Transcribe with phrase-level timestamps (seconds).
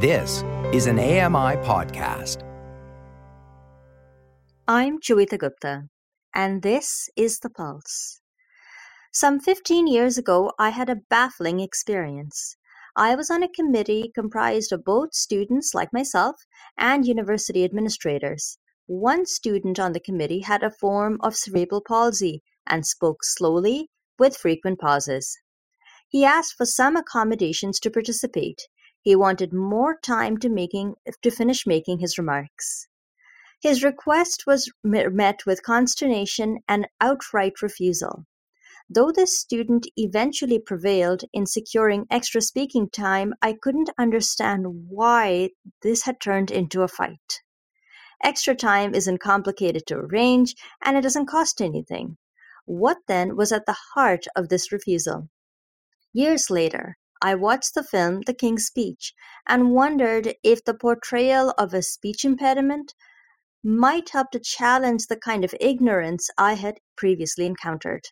[0.00, 2.44] This is an AMI podcast.
[4.68, 5.88] I'm Joeita Gupta,
[6.32, 8.20] and this is The Pulse.
[9.12, 12.54] Some 15 years ago, I had a baffling experience.
[12.94, 16.36] I was on a committee comprised of both students like myself
[16.78, 18.56] and university administrators.
[18.86, 24.36] One student on the committee had a form of cerebral palsy and spoke slowly with
[24.36, 25.36] frequent pauses.
[26.08, 28.62] He asked for some accommodations to participate.
[29.02, 32.88] He wanted more time to making to finish making his remarks.
[33.60, 38.26] His request was met with consternation and outright refusal.
[38.90, 45.50] Though the student eventually prevailed in securing extra speaking time, I couldn't understand why
[45.82, 47.42] this had turned into a fight.
[48.22, 52.16] Extra time isn't complicated to arrange and it doesn't cost anything.
[52.64, 55.28] What then was at the heart of this refusal?
[56.12, 59.12] Years later, I watched the film The King's Speech
[59.46, 62.94] and wondered if the portrayal of a speech impediment
[63.64, 68.04] might help to challenge the kind of ignorance I had previously encountered.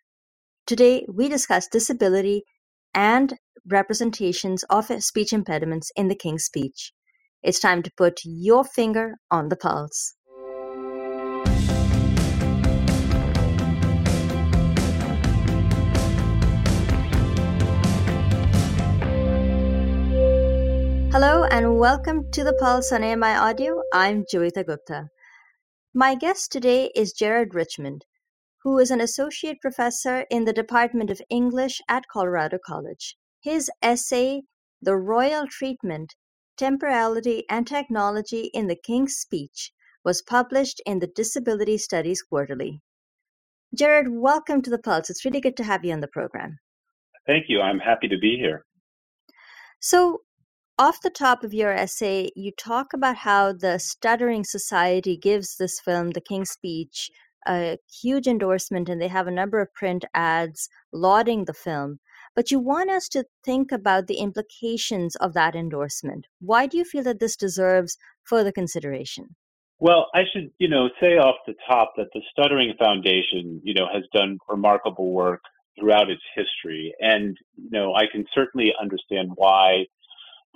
[0.66, 2.42] Today, we discuss disability
[2.92, 3.34] and
[3.68, 6.92] representations of speech impediments in the King's Speech.
[7.44, 10.15] It's time to put your finger on the pulse.
[21.18, 23.80] Hello and welcome to the Pulse on AMI Audio.
[23.90, 25.08] I'm Joeita Gupta.
[25.94, 28.00] My guest today is Jared Richman,
[28.62, 33.16] who is an associate professor in the Department of English at Colorado College.
[33.40, 34.42] His essay,
[34.82, 36.14] The Royal Treatment
[36.58, 39.72] Temporality and Technology in the King's Speech,
[40.04, 42.82] was published in the Disability Studies Quarterly.
[43.74, 45.08] Jared, welcome to the Pulse.
[45.08, 46.58] It's really good to have you on the program.
[47.26, 47.62] Thank you.
[47.62, 48.66] I'm happy to be here.
[49.80, 50.20] So,
[50.78, 55.80] off the top of your essay, you talk about how the Stuttering Society gives this
[55.80, 57.10] film, The King's Speech,
[57.48, 61.98] a huge endorsement, and they have a number of print ads lauding the film.
[62.34, 66.26] But you want us to think about the implications of that endorsement.
[66.40, 69.36] Why do you feel that this deserves further consideration?
[69.78, 73.86] Well, I should, you know, say off the top that the Stuttering Foundation, you know,
[73.92, 75.40] has done remarkable work
[75.78, 76.94] throughout its history.
[77.00, 79.86] And, you know, I can certainly understand why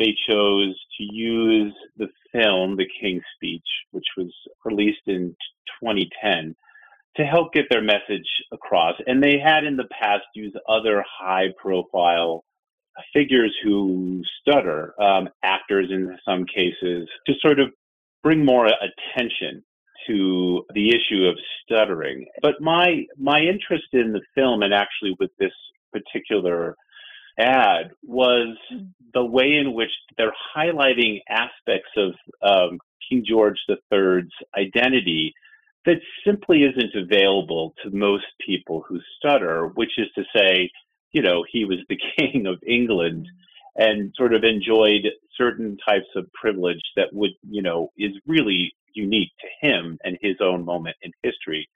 [0.01, 4.33] they chose to use the film, The King's Speech, which was
[4.65, 5.37] released in
[5.83, 6.57] 2010,
[7.17, 8.95] to help get their message across.
[9.07, 12.45] And they had in the past used other high profile
[13.13, 17.69] figures who stutter, um, actors in some cases, to sort of
[18.23, 19.63] bring more attention
[20.07, 22.27] to the issue of stuttering.
[22.41, 25.53] But my my interest in the film and actually with this
[25.93, 26.77] particular
[27.39, 28.87] ad was hmm.
[29.15, 35.35] the way in which they're highlighting aspects of um, King George III's identity
[35.87, 40.71] that simply isn't available to most people who stutter, which is to say,
[41.13, 43.27] you know, he was the king of England
[43.77, 43.83] hmm.
[43.83, 49.31] and sort of enjoyed certain types of privilege that would, you know, is really unique
[49.41, 51.69] to him and his own moment in history.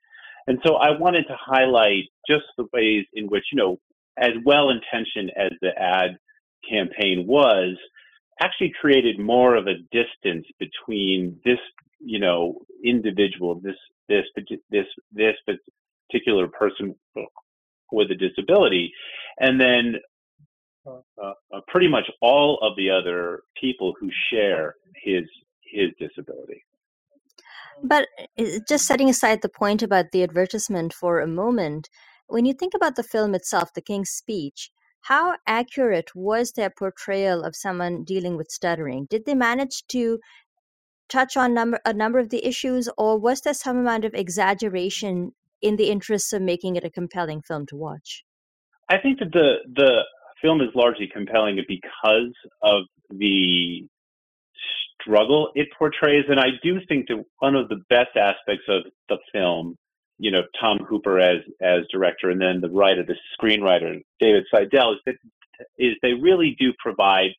[0.47, 3.79] And so I wanted to highlight just the ways in which, you know,
[4.19, 6.17] as well intentioned as the ad
[6.69, 7.77] campaign was,
[8.41, 11.59] actually created more of a distance between this,
[12.01, 13.77] you know, individual, this
[14.09, 14.25] this
[14.71, 15.35] this this
[16.11, 16.95] particular person
[17.93, 18.93] with a disability,
[19.39, 19.95] and then
[20.87, 25.25] uh, uh, pretty much all of the other people who share his
[25.63, 26.63] his disability.
[27.83, 28.09] But
[28.39, 31.89] uh, just setting aside the point about the advertisement for a moment,
[32.27, 34.71] when you think about the film itself, The King's Speech,
[35.03, 39.07] how accurate was their portrayal of someone dealing with stuttering?
[39.11, 40.19] Did they manage to
[41.09, 45.33] touch on number, a number of the issues, or was there some amount of exaggeration
[45.61, 48.25] in the interests of making it a compelling film to watch?
[48.89, 50.01] I think that the the
[50.43, 53.87] film is largely compelling because of the
[55.01, 59.19] struggle it portrays, and I do think that one of the best aspects of the
[59.33, 59.77] film
[60.25, 64.95] you know Tom Hooper as as director, and then the writer, the screenwriter David Seidler,
[64.95, 65.17] is that
[65.79, 67.31] is they really do provide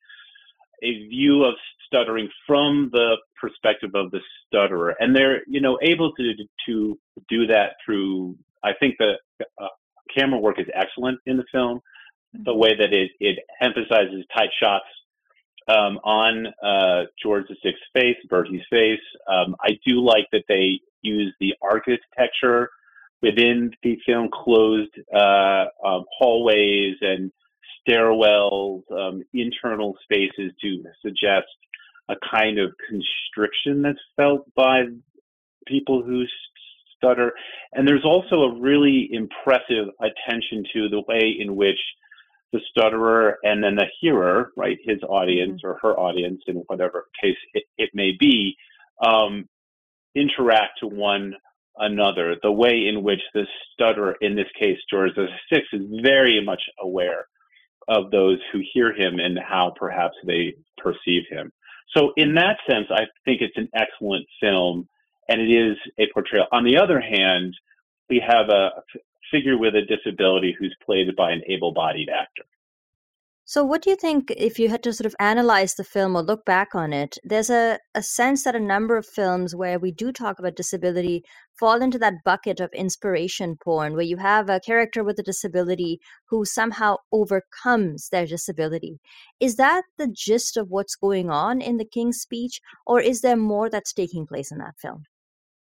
[0.84, 1.54] a view of
[1.84, 6.34] stuttering from the perspective of the stutterer, and they're you know able to
[6.66, 6.96] to
[7.28, 8.36] do that through.
[8.62, 9.14] I think the
[9.60, 9.66] uh,
[10.16, 11.80] camera work is excellent in the film.
[12.44, 14.86] The way that it it emphasizes tight shots
[15.66, 19.00] um, on uh, George VI's face, Bertie's face.
[19.28, 22.70] Um, I do like that they use the architecture
[23.26, 27.32] within the film, closed uh, um, hallways and
[27.86, 31.46] stairwells, um, internal spaces to suggest
[32.08, 34.82] a kind of constriction that's felt by
[35.66, 36.24] people who
[36.96, 37.32] stutter.
[37.72, 41.78] And there's also a really impressive attention to the way in which
[42.52, 45.68] the stutterer and then the hearer, right, his audience mm-hmm.
[45.68, 48.56] or her audience in whatever case it, it may be,
[49.04, 49.48] um,
[50.14, 51.34] interact to one
[51.78, 52.36] another.
[52.42, 55.12] The way in which the stutterer, in this case George
[55.52, 57.26] Sixth, is very much aware
[57.88, 61.52] of those who hear him and how perhaps they perceive him.
[61.96, 64.88] So, in that sense, I think it's an excellent film,
[65.28, 66.46] and it is a portrayal.
[66.52, 67.54] On the other hand,
[68.10, 68.70] we have a
[69.30, 72.44] figure with a disability who's played by an able-bodied actor.
[73.48, 76.22] So, what do you think if you had to sort of analyze the film or
[76.22, 77.16] look back on it?
[77.22, 81.22] There's a, a sense that a number of films where we do talk about disability
[81.56, 86.00] fall into that bucket of inspiration porn, where you have a character with a disability
[86.28, 88.98] who somehow overcomes their disability.
[89.38, 93.36] Is that the gist of what's going on in The King's Speech, or is there
[93.36, 95.04] more that's taking place in that film?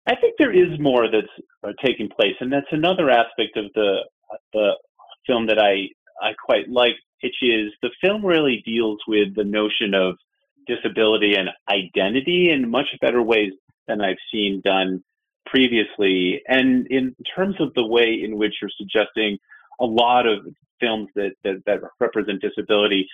[0.06, 1.26] I think there is more that's
[1.66, 4.02] uh, taking place, and that's another aspect of the
[4.32, 4.70] uh, the
[5.26, 5.88] film that I
[6.20, 10.16] I quite like which is the film really deals with the notion of
[10.66, 13.52] disability and identity in much better ways
[13.86, 15.02] than I've seen done
[15.46, 16.42] previously.
[16.48, 19.38] And in terms of the way in which you're suggesting
[19.80, 20.46] a lot of
[20.80, 23.08] films that, that, that represent disability,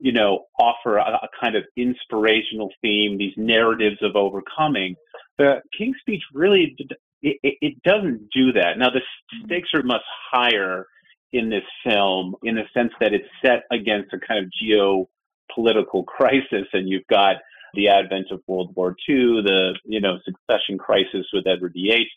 [0.00, 4.94] you know, offer a, a, kind of inspirational theme, these narratives of overcoming.
[5.38, 6.76] The King's Speech really,
[7.22, 8.78] it, it doesn't do that.
[8.78, 9.00] Now, the
[9.44, 10.86] stakes are much higher
[11.32, 16.66] in this film in the sense that it's set against a kind of geopolitical crisis,
[16.72, 17.36] and you've got
[17.74, 22.08] the advent of World War II, the you know succession crisis with Edward VIII.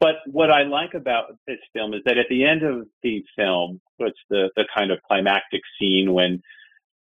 [0.00, 3.80] But what I like about this film is that at the end of the film,
[3.98, 6.42] it's the the kind of climactic scene when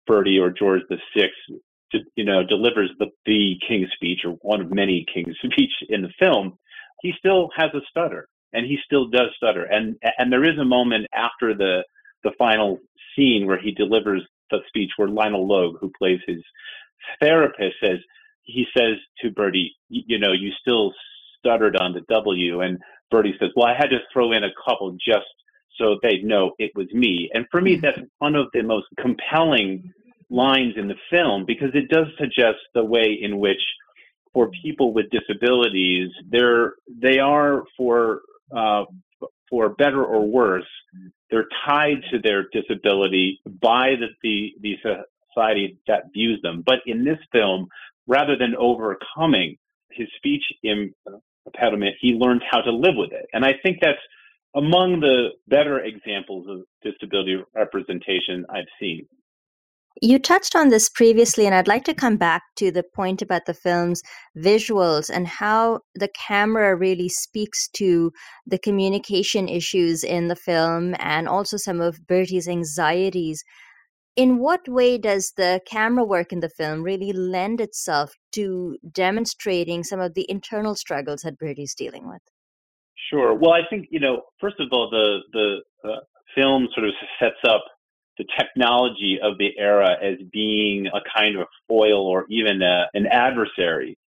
[0.06, 4.72] Bertie or George the Sixth, you know, delivers the the King's Speech or one of
[4.72, 6.58] many King's Speech in the film.
[7.02, 9.64] He still has a stutter, and he still does stutter.
[9.64, 11.84] And and there is a moment after the
[12.24, 12.80] the final
[13.16, 16.42] scene where he delivers the speech where Lionel Logue, who plays his
[17.20, 18.00] therapist, says
[18.44, 20.94] he says to Bertie, you know, you still
[21.40, 22.78] stuttered on the W, and
[23.12, 25.28] Bertie says, well, I had to throw in a couple just
[25.78, 27.30] so they'd know it was me.
[27.34, 27.82] And for me, mm-hmm.
[27.82, 29.92] that's one of the most compelling
[30.30, 33.62] lines in the film because it does suggest the way in which
[34.34, 38.22] for people with disabilities, they're they are for
[38.56, 38.84] uh,
[39.50, 40.66] for better or worse,
[41.30, 44.76] they're tied to their disability by the, the, the
[45.30, 46.64] society that views them.
[46.66, 47.68] But in this film,
[48.08, 49.58] rather than overcoming
[49.92, 53.28] his speech impediment, he learned how to live with it.
[53.34, 54.00] And I think that's
[54.56, 59.08] among the better examples of disability representation I've seen.
[60.02, 63.46] You touched on this previously, and I'd like to come back to the point about
[63.46, 64.02] the film's
[64.36, 68.12] visuals and how the camera really speaks to
[68.46, 73.44] the communication issues in the film and also some of Bertie's anxieties.
[74.16, 79.84] In what way does the camera work in the film really lend itself to demonstrating
[79.84, 82.22] some of the internal struggles that Bertie's dealing with?
[83.10, 83.34] Sure.
[83.36, 86.00] Well, I think, you know, first of all, the, the uh,
[86.36, 87.64] film sort of sets up
[88.18, 93.08] the technology of the era as being a kind of foil or even a, an
[93.08, 93.98] adversary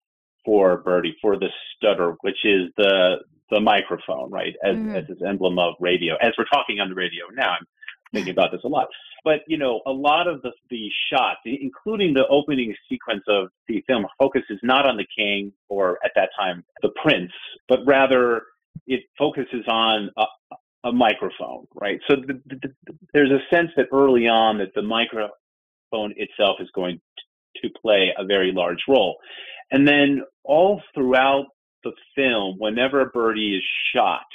[0.44, 3.16] for Bertie, for the stutter, which is the
[3.50, 4.96] the microphone, right, as, mm-hmm.
[4.96, 6.16] as this emblem of radio.
[6.16, 7.66] As we're talking on the radio now, I'm
[8.12, 8.88] thinking about this a lot.
[9.24, 13.82] But you know, a lot of the the shots, including the opening sequence of the
[13.86, 17.32] film, focuses not on the king or at that time the prince,
[17.68, 18.42] but rather
[18.86, 20.24] it focuses on a,
[20.86, 21.98] a microphone, right?
[22.08, 26.68] So the, the, the, there's a sense that early on that the microphone itself is
[26.74, 27.00] going
[27.62, 29.16] to play a very large role.
[29.70, 31.46] And then all throughout
[31.82, 33.62] the film, whenever Bertie is
[33.94, 34.26] shot,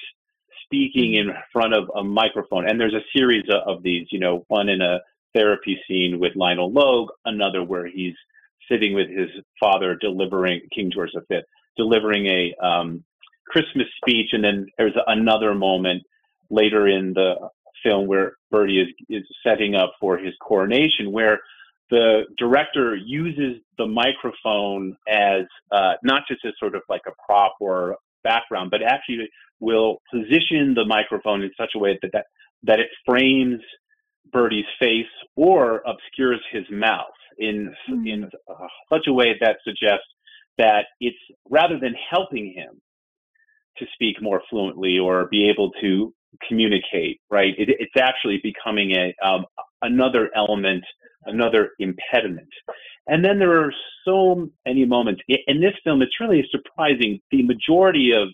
[0.66, 4.70] speaking in front of a microphone, and there's a series of these, you know, one
[4.70, 5.00] in a
[5.34, 8.16] therapy scene with Lionel Logue, another where he's
[8.70, 9.30] sitting with his
[9.60, 11.40] father delivering King George V,
[11.78, 13.04] delivering a um,
[13.48, 16.04] Christmas speech, and then there's another moment
[16.52, 17.36] later in the
[17.84, 21.40] film where Bertie is, is setting up for his coronation, where
[21.90, 27.56] the director uses the microphone as uh, not just as sort of like a prop
[27.60, 29.28] or background, but actually
[29.60, 32.26] will position the microphone in such a way that that,
[32.64, 33.60] that it frames
[34.32, 35.06] Bertie's face
[35.36, 38.08] or obscures his mouth in mm-hmm.
[38.08, 40.08] in uh, such a way that suggests
[40.58, 41.18] that it's
[41.50, 42.80] rather than helping him
[43.78, 46.14] to speak more fluently or be able to
[46.48, 47.54] communicate, right?
[47.58, 49.46] It, it's actually becoming a, um,
[49.82, 50.84] another element,
[51.26, 52.50] another impediment.
[53.08, 53.74] And then there are
[54.06, 56.02] so many moments in this film.
[56.02, 57.20] It's really surprising.
[57.32, 58.30] The majority of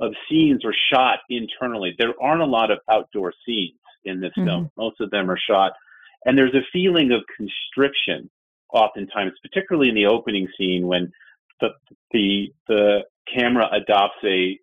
[0.00, 1.92] of scenes are shot internally.
[1.98, 4.46] There aren't a lot of outdoor scenes in this mm-hmm.
[4.46, 4.70] film.
[4.76, 5.72] Most of them are shot,
[6.24, 8.30] and there's a feeling of constriction
[8.72, 11.10] oftentimes, particularly in the opening scene when
[11.60, 11.68] the
[12.12, 13.00] the the
[13.34, 14.58] camera adopts a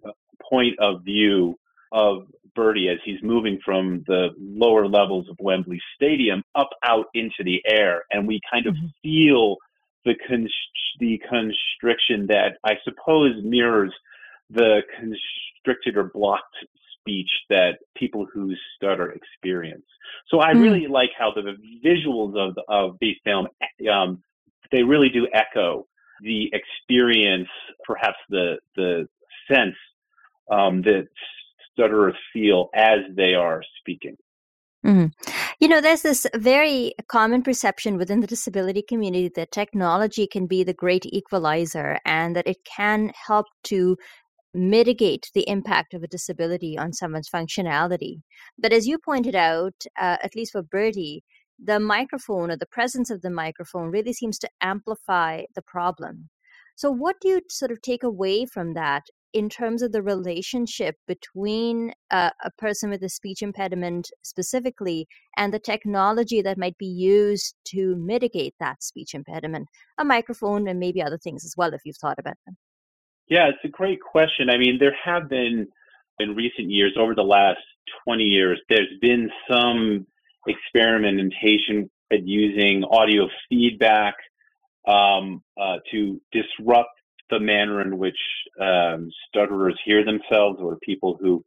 [0.50, 1.58] point of view
[1.92, 7.44] of Bertie as he's moving from the lower levels of Wembley Stadium up out into
[7.44, 8.88] the air, and we kind of mm-hmm.
[9.04, 9.58] feel
[10.06, 10.16] the
[11.00, 13.94] the constriction that I suppose mirrors
[14.50, 16.56] the constricted or blocked
[17.00, 19.86] speech that people who stutter experience.
[20.30, 20.62] So I mm.
[20.62, 23.48] really like how the visuals of the, of the film
[23.92, 24.24] um,
[24.72, 25.88] they really do echo
[26.22, 27.50] the experience,
[27.84, 29.08] perhaps the the
[29.52, 29.76] sense
[30.52, 31.08] um, that
[31.75, 34.15] stutterers feel as they are speaking.
[34.86, 35.32] Mm-hmm.
[35.60, 40.63] You know, there's this very common perception within the disability community that technology can be
[40.63, 43.98] the great equalizer and that it can help to
[44.53, 48.22] mitigate the impact of a disability on someone's functionality.
[48.60, 51.24] But as you pointed out, uh, at least for Bertie,
[51.63, 56.29] the microphone or the presence of the microphone really seems to amplify the problem.
[56.75, 59.03] So, what do you sort of take away from that
[59.36, 65.54] in terms of the relationship between uh, a person with a speech impediment specifically and
[65.54, 69.68] the technology that might be used to mitigate that speech impediment?
[69.98, 72.56] A microphone and maybe other things as well, if you've thought about them.
[73.27, 74.50] Yeah, it's a great question.
[74.50, 75.68] I mean, there have been
[76.20, 77.60] in recent years, over the last
[78.06, 80.08] 20 years, there's been some
[80.48, 84.15] experimentation at using audio feedback
[84.88, 86.95] um, uh, to disrupt
[87.29, 88.17] the manner in which
[88.62, 91.44] um, stutterers hear themselves or people who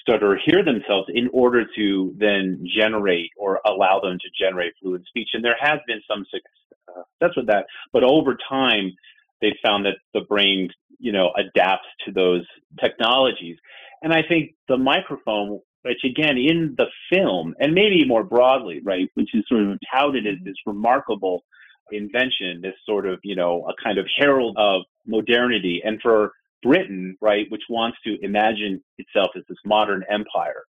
[0.00, 5.28] stutter hear themselves in order to then generate or allow them to generate fluent speech.
[5.32, 8.92] And there has been some success with that, but over time,
[9.40, 12.44] they found that the brain, you know, adapts to those
[12.80, 13.56] technologies.
[14.02, 19.08] And I think the microphone, which again in the film, and maybe more broadly, right,
[19.14, 21.44] which is sort of touted as this remarkable
[21.90, 25.82] invention, this sort of, you know, a kind of herald of modernity.
[25.84, 26.32] And for
[26.62, 30.62] Britain, right, which wants to imagine itself as this modern empire,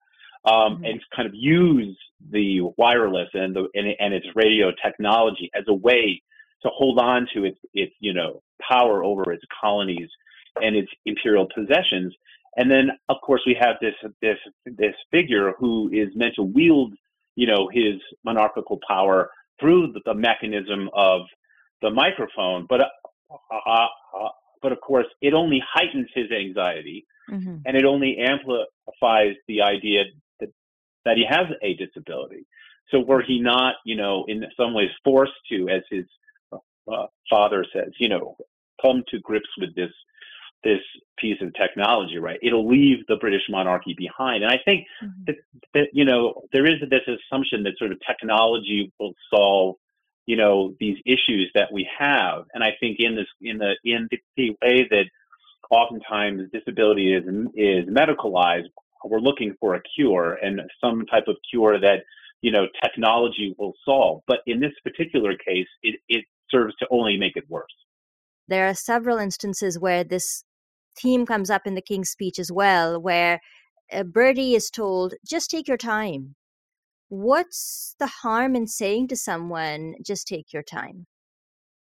[0.46, 0.86] um, mm-hmm.
[0.86, 1.98] and kind of use
[2.32, 6.22] the wireless and the and, and, its radio technology as a way
[6.64, 10.10] to hold on to its its you know power over its colonies
[10.62, 12.14] and its imperial possessions.
[12.56, 16.94] And then, of course, we have this this this figure who is meant to wield,
[17.36, 21.22] you know, his monarchical power through the, the mechanism of
[21.82, 22.66] the microphone.
[22.70, 22.82] But
[23.52, 23.88] uh, uh,
[24.20, 24.30] uh,
[24.62, 27.58] but of course, it only heightens his anxiety, mm-hmm.
[27.66, 30.04] and it only amplifies the idea
[30.40, 30.50] that
[31.06, 32.46] that he has a disability.
[32.90, 36.06] So were he not, you know, in some ways forced to, as his
[36.52, 38.36] uh, father says, you know,
[38.82, 39.92] come to grips with this
[40.64, 40.80] this
[41.18, 42.40] piece of technology, right?
[42.42, 44.44] It'll leave the British monarchy behind.
[44.44, 45.24] And I think mm-hmm.
[45.28, 45.36] that,
[45.74, 49.76] that, you know, there is this assumption that sort of technology will solve,
[50.26, 52.46] you know, these issues that we have.
[52.54, 55.06] And I think in this, in the, in the way that
[55.70, 57.24] oftentimes disability is,
[57.56, 58.70] is medicalized,
[59.04, 62.04] we're looking for a cure and some type of cure that,
[62.42, 64.22] you know, technology will solve.
[64.28, 67.66] But in this particular case, it, it serves to only make it worse.
[68.48, 70.44] There are several instances where this
[70.98, 73.42] theme comes up in the King's speech as well, where
[73.92, 76.36] uh, Bertie is told, just take your time.
[77.14, 81.06] What's the harm in saying to someone, just take your time?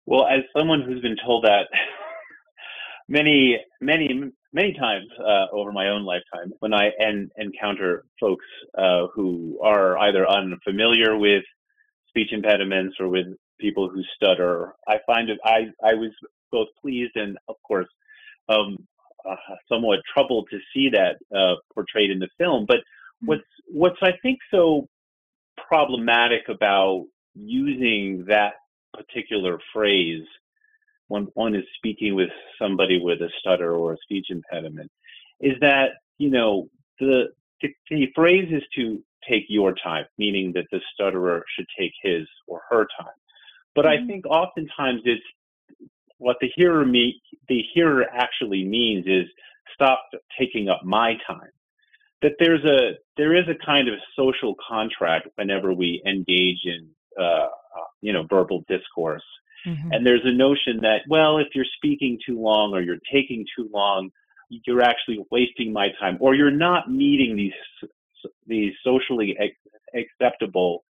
[0.05, 1.67] Well, as someone who's been told that
[3.09, 4.07] many, many,
[4.53, 8.45] many times uh, over my own lifetime, when I en- encounter folks
[8.77, 11.43] uh, who are either unfamiliar with
[12.07, 13.25] speech impediments or with
[13.59, 16.11] people who stutter, I find it, I, I was
[16.53, 17.89] both pleased and, of course,
[18.47, 18.77] um,
[19.29, 19.35] uh,
[19.69, 22.65] somewhat troubled to see that uh, portrayed in the film.
[22.65, 23.27] But mm-hmm.
[23.27, 24.87] what's what's I think so
[25.67, 27.05] problematic about
[27.35, 28.53] using that
[28.93, 30.25] particular phrase
[31.07, 34.91] when one is speaking with somebody with a stutter or a speech impediment
[35.39, 36.67] is that you know
[36.99, 37.27] the
[37.61, 42.27] the, the phrase is to take your time, meaning that the stutterer should take his
[42.47, 43.13] or her time.
[43.75, 44.03] But mm-hmm.
[44.03, 45.23] I think oftentimes it's
[46.17, 49.27] what the hearer me the hearer actually means is
[49.73, 50.01] stop
[50.39, 51.51] taking up my time
[52.21, 57.23] that there's a there is a kind of social contract whenever we engage in uh,
[57.23, 57.47] uh,
[58.01, 59.23] you know verbal discourse
[59.65, 59.91] mm-hmm.
[59.91, 63.69] and there's a notion that well if you're speaking too long or you're taking too
[63.73, 64.09] long
[64.49, 67.89] you're actually wasting my time or you're not meeting these
[68.47, 69.37] these socially
[69.95, 70.83] acceptable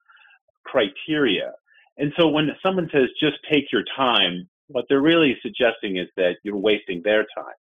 [0.65, 1.53] criteria.
[1.97, 6.35] And so when someone says just take your time, what they're really suggesting is that
[6.43, 7.55] you're wasting their time.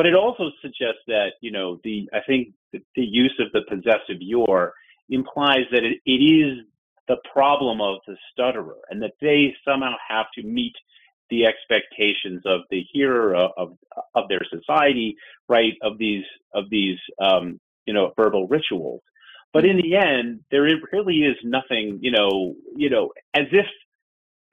[0.00, 4.16] But it also suggests that, you know, the I think the, use of the possessive
[4.22, 4.72] your
[5.10, 6.64] implies that it, it is
[7.06, 10.72] the problem of the stutterer and that they somehow have to meet
[11.28, 13.76] the expectations of the hearer of, of,
[14.14, 15.16] of their society,
[15.50, 15.74] right?
[15.82, 19.02] Of these of these um, you know verbal rituals.
[19.52, 23.66] But in the end, there really is nothing, you know, you know, as if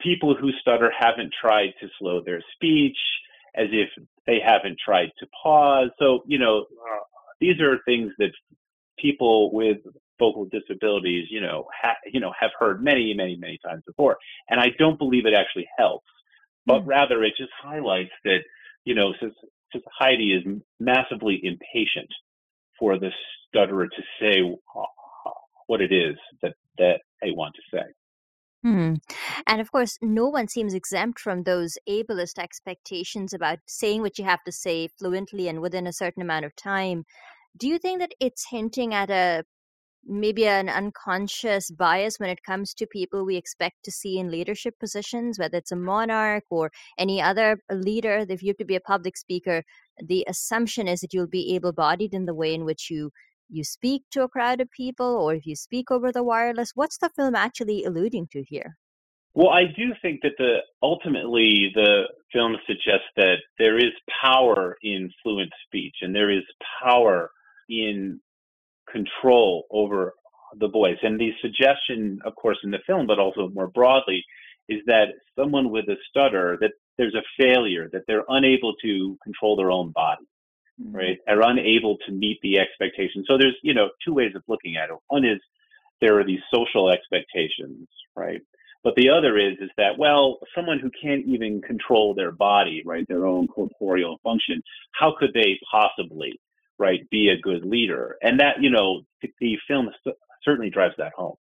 [0.01, 2.97] people who stutter haven't tried to slow their speech,
[3.55, 3.87] as if
[4.27, 5.89] they haven't tried to pause.
[5.97, 7.03] So, you know, uh,
[7.39, 8.31] these are things that
[8.99, 9.77] people with
[10.19, 14.17] vocal disabilities, you know, ha- you know, have heard many, many, many times before.
[14.49, 16.07] And I don't believe it actually helps,
[16.65, 16.87] but mm.
[16.87, 18.39] rather it just highlights that,
[18.83, 19.13] you know,
[19.71, 22.09] society is massively impatient
[22.79, 23.09] for the
[23.47, 24.41] stutterer to say
[25.67, 27.83] what it is that, that they want to say.
[28.63, 28.95] Hmm.
[29.45, 34.25] And of course, no one seems exempt from those ableist expectations about saying what you
[34.25, 37.05] have to say fluently and within a certain amount of time.
[37.55, 39.43] Do you think that it's hinting at a
[40.09, 44.79] maybe an unconscious bias when it comes to people we expect to see in leadership
[44.79, 48.25] positions, whether it's a monarch or any other leader?
[48.29, 49.63] If you have to be a public speaker,
[50.03, 53.11] the assumption is that you'll be able bodied in the way in which you
[53.49, 56.97] you speak to a crowd of people or if you speak over the wireless what's
[56.97, 58.75] the film actually alluding to here
[59.33, 63.91] well i do think that the ultimately the film suggests that there is
[64.23, 66.43] power in fluent speech and there is
[66.83, 67.29] power
[67.69, 68.19] in
[68.91, 70.13] control over
[70.59, 74.23] the voice and the suggestion of course in the film but also more broadly
[74.69, 79.55] is that someone with a stutter that there's a failure that they're unable to control
[79.55, 80.26] their own body.
[80.79, 80.95] Mm-hmm.
[80.95, 83.25] right, are unable to meet the expectations.
[83.27, 84.95] So there's, you know, two ways of looking at it.
[85.07, 85.39] One is
[86.01, 88.41] there are these social expectations, right?
[88.83, 93.07] But the other is is that well, someone who can't even control their body, right,
[93.07, 94.61] their own corporeal function,
[94.93, 96.39] how could they possibly,
[96.77, 98.17] right, be a good leader?
[98.21, 99.89] And that you know, the, the film
[100.43, 101.37] certainly drives that home.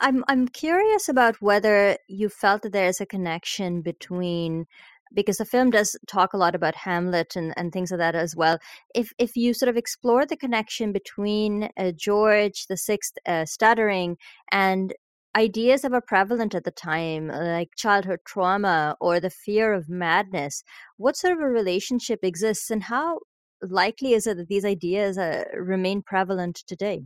[0.00, 4.66] I'm I'm curious about whether you felt that there's a connection between
[5.14, 8.36] because the film does talk a lot about Hamlet and, and things like that as
[8.36, 8.58] well.
[8.94, 14.16] If if you sort of explore the connection between uh, George the Sixth uh, stuttering
[14.50, 14.94] and
[15.36, 20.62] ideas that were prevalent at the time, like childhood trauma or the fear of madness,
[20.96, 23.20] what sort of a relationship exists, and how
[23.62, 27.02] likely is it that these ideas uh, remain prevalent today?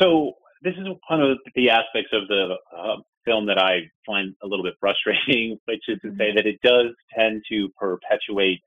[0.00, 4.46] So this is one of the aspects of the uh, film that I find a
[4.46, 6.36] little bit frustrating, which is to say mm-hmm.
[6.36, 8.60] that it does tend to perpetuate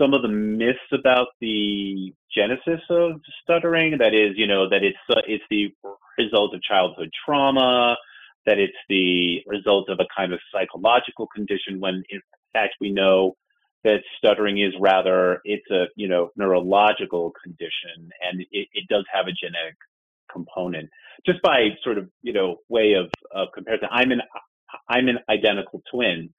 [0.00, 3.98] some of the myths about the genesis of stuttering.
[3.98, 5.68] That is, you know, that it's uh, it's the
[6.18, 7.96] result of childhood trauma,
[8.46, 11.80] that it's the result of a kind of psychological condition.
[11.80, 12.20] When in
[12.52, 13.36] fact we know
[13.84, 19.26] that stuttering is rather it's a you know neurological condition, and it, it does have
[19.26, 19.76] a genetic
[20.32, 20.88] component
[21.26, 23.88] just by sort of you know way of, of comparison.
[23.90, 24.22] I'm an
[24.88, 26.30] I'm an identical twin,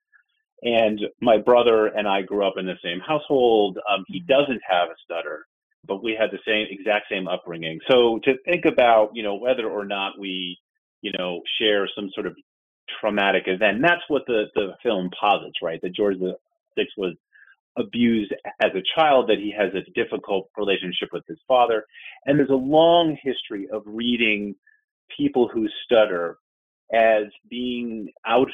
[0.62, 3.78] and my brother and I grew up in the same household.
[3.90, 5.46] Um, he doesn't have a stutter,
[5.86, 7.78] but we had the same exact same upbringing.
[7.90, 10.58] So to think about you know whether or not we
[11.00, 12.36] you know share some sort of
[13.00, 15.80] traumatic event, that's what the the film posits, right?
[15.82, 16.36] That George the
[16.76, 17.14] Sixth was
[17.76, 21.84] abused as a child, that he has a difficult relationship with his father.
[22.26, 24.54] And there's a long history of reading
[25.16, 26.38] people who stutter
[26.92, 28.50] as being out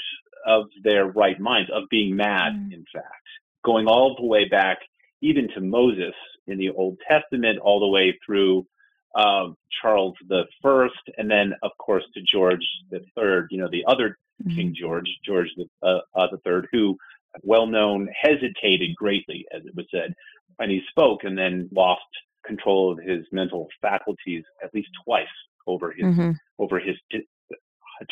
[0.46, 2.72] of their right minds, of being mad, mm.
[2.72, 3.26] in fact,
[3.64, 4.78] going all the way back
[5.20, 6.14] even to Moses
[6.46, 8.66] in the Old Testament, all the way through
[9.14, 9.48] uh,
[9.83, 13.48] Charles the First, and then of course to George the Third.
[13.50, 14.54] You know, the other mm.
[14.54, 16.96] King George, George the, uh, uh, the Third, who
[17.42, 20.14] well known hesitated greatly, as it was said,
[20.56, 22.02] when he spoke, and then lost
[22.44, 25.26] control of his mental faculties at least twice
[25.66, 26.30] over his mm-hmm.
[26.58, 27.26] over his t-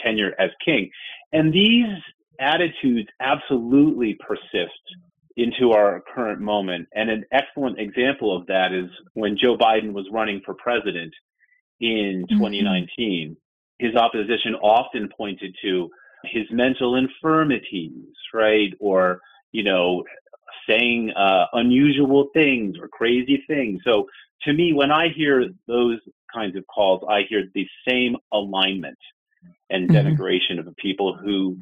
[0.02, 0.90] tenure as king.
[1.32, 1.86] And these
[2.38, 4.72] attitudes absolutely persist
[5.36, 6.88] into our current moment.
[6.94, 11.12] And an excellent example of that is when Joe Biden was running for president
[11.80, 12.88] in 2019.
[13.30, 13.32] Mm-hmm.
[13.86, 15.90] His opposition often pointed to
[16.24, 18.72] his mental infirmities, right?
[18.80, 19.20] Or,
[19.52, 20.04] you know,
[20.68, 23.80] saying uh, unusual things or crazy things.
[23.84, 24.06] So
[24.42, 25.98] to me, when I hear those
[26.34, 28.98] kinds of calls, I hear the same alignment
[29.70, 29.96] and mm-hmm.
[30.08, 31.58] denigration of people who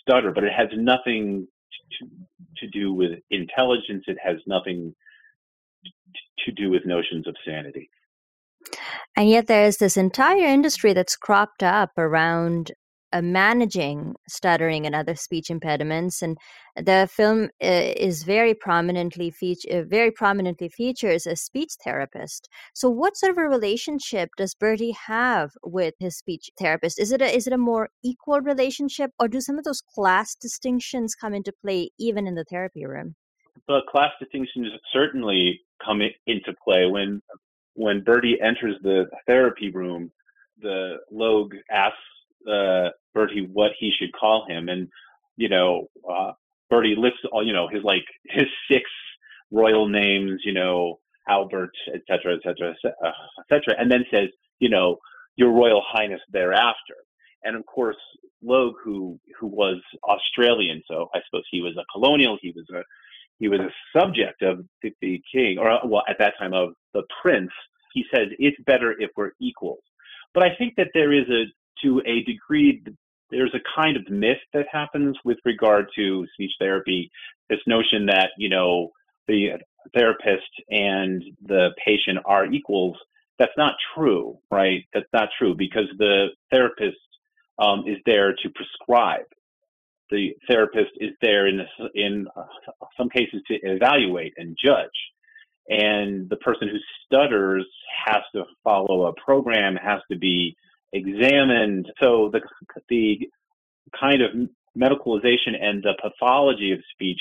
[0.00, 1.46] stutter, but it has nothing
[1.98, 2.08] to,
[2.58, 4.04] to do with intelligence.
[4.06, 4.94] It has nothing
[6.44, 7.90] to do with notions of sanity.
[9.16, 12.72] And yet, there's this entire industry that's cropped up around
[13.12, 16.36] uh, managing stuttering and other speech impediments, and
[16.76, 22.48] the film uh, is very prominently feature uh, very prominently features a speech therapist.
[22.74, 26.98] So, what sort of a relationship does Bertie have with his speech therapist?
[26.98, 30.34] Is it a, is it a more equal relationship, or do some of those class
[30.34, 33.14] distinctions come into play even in the therapy room?
[33.68, 37.22] The class distinctions certainly come into play when
[37.74, 40.10] when Bertie enters the therapy room.
[40.60, 41.98] The Logue asks
[42.50, 44.88] uh, Bertie what he should call him, and
[45.36, 46.32] you know, uh,
[46.70, 48.88] Bertie lists all you know his like his six
[49.50, 52.74] royal names, you know, Albert, etc., etc.,
[53.40, 54.28] etc., and then says,
[54.58, 54.98] you know,
[55.36, 56.94] Your Royal Highness thereafter.
[57.44, 57.96] And of course,
[58.42, 62.82] Logue, who who was Australian, so I suppose he was a colonial, he was a
[63.38, 67.02] he was a subject of the, the king, or well, at that time of the
[67.22, 67.50] prince.
[67.92, 69.82] He says it's better if we're equals.
[70.34, 71.44] But I think that there is a
[71.82, 72.82] to a degree,
[73.30, 77.10] there's a kind of myth that happens with regard to speech therapy.
[77.48, 78.92] This notion that, you know,
[79.28, 79.58] the
[79.94, 82.96] therapist and the patient are equals.
[83.38, 84.84] That's not true, right?
[84.94, 86.96] That's not true because the therapist
[87.58, 89.26] um, is there to prescribe.
[90.10, 91.60] The therapist is there in
[91.94, 92.44] in uh,
[92.96, 94.88] some cases to evaluate and judge,
[95.68, 97.66] and the person who stutters
[98.06, 100.56] has to follow a program, has to be
[100.92, 101.86] examined.
[102.00, 102.40] So the
[102.88, 103.28] the
[103.98, 104.30] kind of
[104.76, 107.20] medicalization and the pathology of speech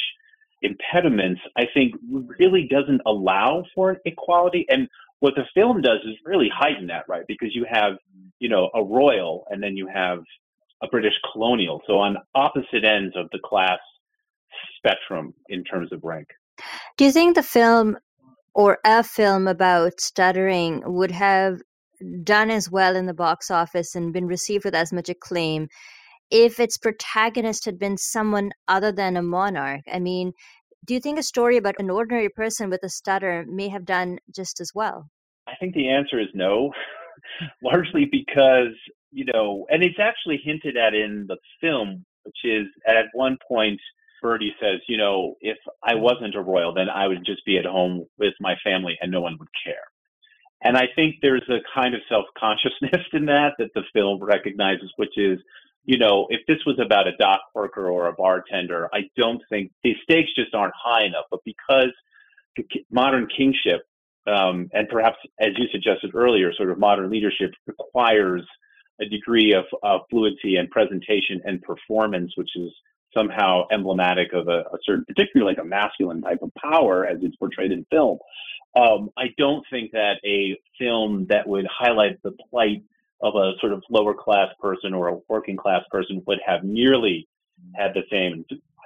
[0.61, 1.93] impediments, I think,
[2.39, 4.65] really doesn't allow for equality.
[4.69, 4.87] And
[5.19, 7.23] what the film does is really heighten that, right?
[7.27, 7.93] Because you have,
[8.39, 10.19] you know, a royal and then you have
[10.81, 11.81] a British colonial.
[11.87, 13.79] So on opposite ends of the class
[14.77, 16.27] spectrum in terms of rank.
[16.97, 17.97] Do you think the film
[18.53, 21.61] or a film about stuttering would have
[22.23, 25.67] done as well in the box office and been received with as much acclaim
[26.31, 29.81] if its protagonist had been someone other than a monarch.
[29.91, 30.33] I mean,
[30.85, 34.17] do you think a story about an ordinary person with a stutter may have done
[34.33, 35.09] just as well?
[35.47, 36.71] I think the answer is no,
[37.63, 38.73] largely because,
[39.11, 43.79] you know, and it's actually hinted at in the film, which is at one point,
[44.21, 47.65] Bertie says, you know, if I wasn't a royal, then I would just be at
[47.65, 49.83] home with my family and no one would care.
[50.63, 54.91] And I think there's a kind of self consciousness in that that the film recognizes,
[54.97, 55.39] which is,
[55.83, 59.71] you know, if this was about a dock worker or a bartender, I don't think
[59.83, 61.25] the stakes just aren't high enough.
[61.29, 61.91] But because
[62.89, 63.81] modern kingship,
[64.27, 68.41] um, and perhaps as you suggested earlier, sort of modern leadership requires
[68.99, 72.71] a degree of, of fluency and presentation and performance, which is
[73.15, 77.35] somehow emblematic of a, a, certain, particularly like a masculine type of power as it's
[77.37, 78.17] portrayed in film.
[78.75, 82.83] Um, I don't think that a film that would highlight the plight
[83.21, 87.27] of a sort of lower class person or a working class person would have nearly
[87.75, 88.45] had the same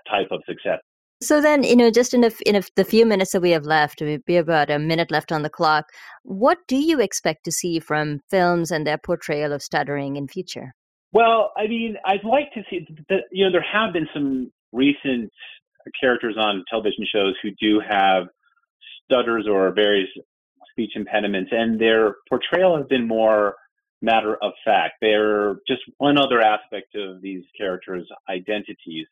[0.10, 0.80] type of success.
[1.22, 3.66] So then, you know, just in a, in a, the few minutes that we have
[3.66, 5.86] left, it be about a minute left on the clock.
[6.24, 10.74] What do you expect to see from films and their portrayal of stuttering in future?
[11.12, 13.24] Well, I mean, I'd like to see that.
[13.32, 15.32] You know, there have been some recent
[16.00, 18.28] characters on television shows who do have
[19.06, 20.10] stutters or various
[20.72, 23.56] speech impediments, and their portrayal has been more
[24.02, 24.96] matter of fact.
[25.02, 29.08] They're just one other aspect of these characters' identities.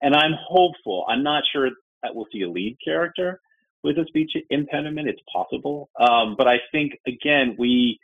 [0.00, 1.04] And I'm hopeful.
[1.08, 1.70] I'm not sure
[2.02, 3.40] that we'll see a lead character
[3.82, 5.08] with a speech impediment.
[5.08, 5.90] It's possible.
[5.98, 7.98] Um, but I think, again, we,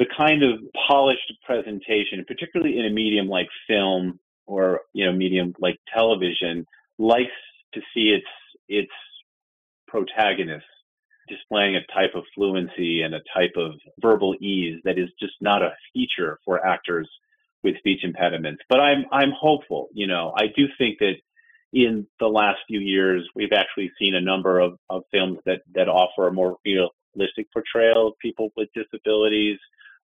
[0.00, 0.58] the kind of
[0.88, 6.66] polished presentation, particularly in a medium like film or, you know, medium like television,
[6.98, 7.28] likes
[7.74, 8.26] to see its,
[8.66, 8.90] its
[9.86, 10.64] protagonists
[11.28, 15.62] displaying a type of fluency and a type of verbal ease that is just not
[15.62, 17.08] a feature for actors
[17.62, 18.62] with speech impediments.
[18.70, 19.88] But I'm I'm hopeful.
[19.92, 21.16] You know, I do think that
[21.74, 25.88] in the last few years we've actually seen a number of, of films that that
[25.88, 29.58] offer a more realistic portrayal of people with disabilities,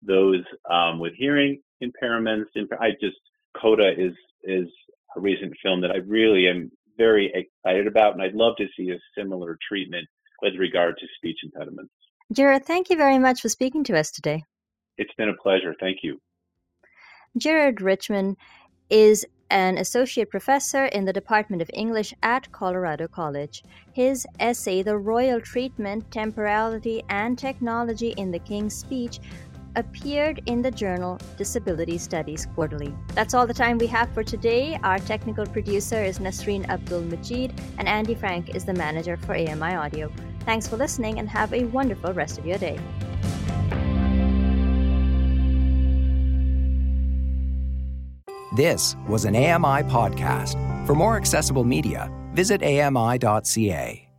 [0.06, 2.46] those um, with hearing impairments.
[2.80, 3.16] I just
[3.60, 4.68] Coda is is
[5.16, 8.90] a recent film that I really am very excited about, and I'd love to see
[8.90, 10.06] a similar treatment
[10.42, 11.92] with regard to speech impediments.
[12.32, 14.42] Gerard, thank you very much for speaking to us today.
[14.98, 15.74] It's been a pleasure.
[15.80, 16.18] Thank you.
[17.36, 18.36] Jared Richman
[18.90, 23.62] is an associate professor in the Department of English at Colorado College.
[23.92, 29.20] His essay, The Royal Treatment, Temporality, and Technology in the King's Speech,
[29.76, 32.94] appeared in the journal Disability Studies Quarterly.
[33.14, 34.78] That's all the time we have for today.
[34.82, 39.74] Our technical producer is Nasreen Abdul Majid, and Andy Frank is the manager for AMI
[39.74, 40.12] Audio.
[40.40, 42.78] Thanks for listening and have a wonderful rest of your day.
[48.54, 50.86] This was an AMI podcast.
[50.86, 54.11] For more accessible media, visit ami.ca.